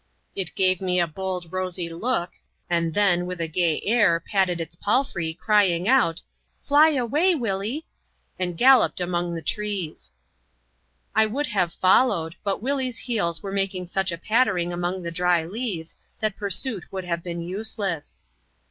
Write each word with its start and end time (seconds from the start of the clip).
It 0.35 0.55
gave 0.55 0.81
me 0.81 0.99
a 0.99 1.05
bold, 1.05 1.51
rosy 1.53 1.87
look; 1.87 2.31
and 2.71 2.95
then, 2.95 3.27
with 3.27 3.39
a 3.39 3.47
gay 3.47 3.81
air, 3.81 4.19
patted 4.19 4.59
its 4.59 4.75
palfrey, 4.75 5.31
crying 5.35 5.87
out, 5.87 6.23
"Fly 6.63 6.89
away, 6.93 7.35
Willie 7.35 7.81
T' 7.81 7.85
and 8.39 8.57
galloped 8.57 8.99
among 8.99 9.35
the 9.35 9.43
trees. 9.43 10.11
I 11.13 11.27
would 11.27 11.45
have 11.45 11.71
followed; 11.73 12.33
but 12.43 12.63
Willie's 12.63 12.97
heels 12.97 13.43
were 13.43 13.53
making 13.53 13.85
such 13.85 14.11
a 14.11 14.17
pattering 14.17 14.73
among 14.73 15.03
the 15.03 15.11
dry 15.11 15.45
leaves, 15.45 15.95
that 16.19 16.35
pursuit 16.35 16.91
would 16.91 17.03
have 17.05 17.21
been 17.21 17.41
useless. 17.43 18.25